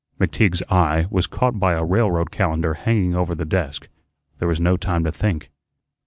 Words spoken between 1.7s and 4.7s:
a railroad calendar hanging over the desk. There was